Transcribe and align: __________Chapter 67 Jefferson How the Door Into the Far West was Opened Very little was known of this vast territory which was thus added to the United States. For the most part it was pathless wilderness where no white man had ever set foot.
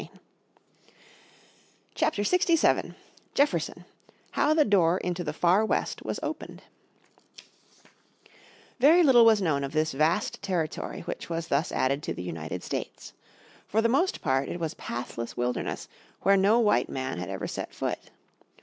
__________Chapter 1.93 2.23
67 2.23 2.95
Jefferson 3.35 3.85
How 4.31 4.55
the 4.55 4.65
Door 4.65 4.97
Into 4.97 5.23
the 5.23 5.31
Far 5.31 5.63
West 5.63 6.03
was 6.03 6.19
Opened 6.23 6.63
Very 8.79 9.03
little 9.03 9.23
was 9.25 9.43
known 9.43 9.63
of 9.63 9.73
this 9.73 9.91
vast 9.91 10.41
territory 10.41 11.01
which 11.01 11.29
was 11.29 11.49
thus 11.49 11.71
added 11.71 12.01
to 12.01 12.15
the 12.15 12.23
United 12.23 12.63
States. 12.63 13.13
For 13.67 13.79
the 13.79 13.89
most 13.89 14.23
part 14.23 14.49
it 14.49 14.59
was 14.59 14.73
pathless 14.73 15.37
wilderness 15.37 15.87
where 16.21 16.35
no 16.35 16.57
white 16.59 16.89
man 16.89 17.19
had 17.19 17.29
ever 17.29 17.47
set 17.47 17.71
foot. 17.71 18.09